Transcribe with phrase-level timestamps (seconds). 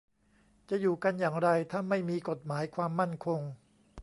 [0.69, 3.41] จะอยู่กันอย่างไร ถ้าไม่มีกฎหมายความมั่นคง